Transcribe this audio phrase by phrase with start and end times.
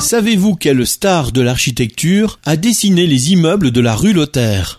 [0.00, 4.78] Savez-vous quelle star de l'architecture a dessiné les immeubles de la rue Lothaire?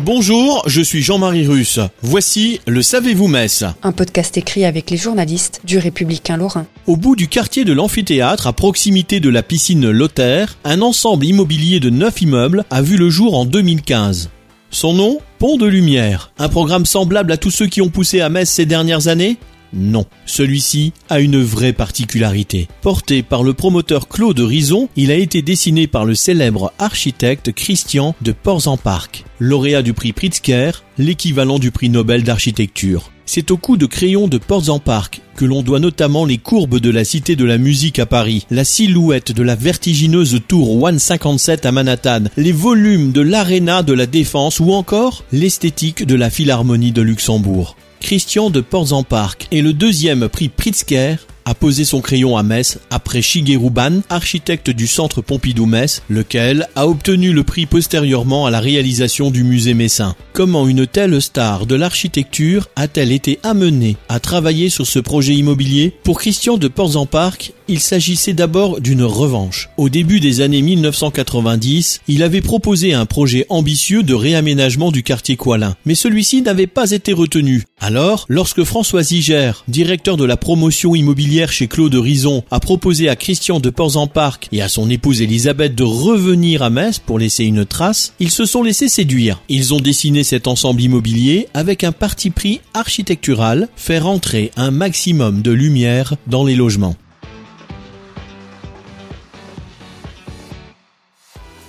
[0.00, 1.80] Bonjour, je suis Jean-Marie Russe.
[2.02, 6.66] Voici le Savez-vous Metz Un podcast écrit avec les journalistes du Républicain Lorrain.
[6.86, 11.80] Au bout du quartier de l'amphithéâtre, à proximité de la piscine Lothaire, un ensemble immobilier
[11.80, 14.30] de 9 immeubles a vu le jour en 2015.
[14.70, 16.32] Son nom Pont de Lumière.
[16.38, 19.38] Un programme semblable à tous ceux qui ont poussé à Metz ces dernières années?
[19.72, 22.68] Non, celui-ci a une vraie particularité.
[22.82, 28.14] Porté par le promoteur Claude Rison, il a été dessiné par le célèbre architecte Christian
[28.20, 33.10] de Ports-en-Parc, lauréat du prix Pritzker, l'équivalent du prix Nobel d'architecture.
[33.28, 37.04] C'est au coup de crayon de Ports-en-Parc que l'on doit notamment les courbes de la
[37.04, 42.24] Cité de la Musique à Paris, la silhouette de la vertigineuse tour 157 à Manhattan,
[42.36, 47.76] les volumes de l'Arena de la Défense ou encore l'esthétique de la Philharmonie de Luxembourg.
[48.06, 53.22] Christian de Ports-en-Parc et le deuxième prix Pritzker a posé son crayon à Metz après
[53.22, 59.30] Shigeru Ban, architecte du centre Pompidou-Metz, lequel a obtenu le prix postérieurement à la réalisation
[59.30, 60.14] du musée messin.
[60.32, 65.94] Comment une telle star de l'architecture a-t-elle été amenée à travailler sur ce projet immobilier?
[66.02, 69.70] Pour Christian de Ports-en-Parc, il s'agissait d'abord d'une revanche.
[69.76, 75.36] Au début des années 1990, il avait proposé un projet ambitieux de réaménagement du quartier
[75.36, 77.64] Coalin, mais celui-ci n'avait pas été retenu.
[77.80, 83.16] Alors, lorsque François Ziger, directeur de la promotion immobilière chez Claude Rison, a proposé à
[83.16, 87.66] Christian de Ports-en-Parc et à son épouse Elisabeth de revenir à Metz pour laisser une
[87.66, 89.42] trace, ils se sont laissés séduire.
[89.50, 95.42] Ils ont dessiné cet ensemble immobilier avec un parti pris architectural, faire entrer un maximum
[95.42, 96.96] de lumière dans les logements.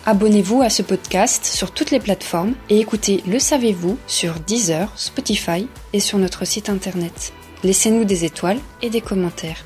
[0.05, 5.67] Abonnez-vous à ce podcast sur toutes les plateformes et écoutez Le Savez-vous sur Deezer, Spotify
[5.91, 7.33] et sur notre site internet.
[7.63, 9.63] Laissez-nous des étoiles et des commentaires.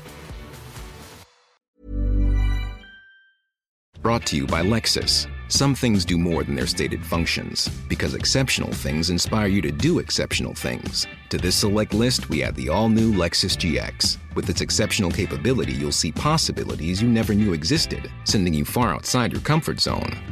[4.02, 5.28] Brought to you by Lexus.
[5.48, 9.98] Some things do more than their stated functions, because exceptional things inspire you to do
[9.98, 11.06] exceptional things.
[11.28, 14.16] To this select list, we add the all new Lexus GX.
[14.34, 19.30] With its exceptional capability, you'll see possibilities you never knew existed, sending you far outside
[19.30, 20.31] your comfort zone.